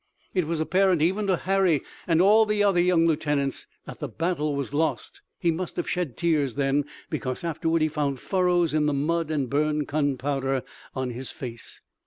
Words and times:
It 0.33 0.47
was 0.47 0.59
apparent 0.59 0.99
even 1.03 1.27
to 1.27 1.35
Harry 1.37 1.83
and 2.07 2.23
all 2.23 2.47
the 2.47 2.63
other 2.63 2.79
young 2.79 3.05
lieutenants 3.05 3.67
that 3.85 3.99
the 3.99 4.07
battle 4.07 4.55
was 4.55 4.73
lost. 4.73 5.21
He 5.37 5.51
must 5.51 5.75
have 5.75 5.87
shed 5.87 6.17
tears 6.17 6.55
then, 6.55 6.85
because 7.11 7.43
afterward 7.43 7.83
he 7.83 7.87
found 7.87 8.19
furrows 8.19 8.73
in 8.73 8.87
the 8.87 8.93
mud 8.95 9.29
and 9.29 9.47
burned 9.47 9.85
gunpowder 9.85 10.63
on 10.95 11.11
his 11.11 11.29
face. 11.29 11.81